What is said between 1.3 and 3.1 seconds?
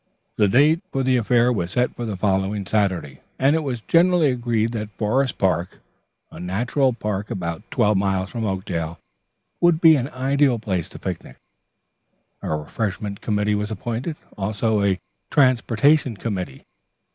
was set for the following Saturday, the weather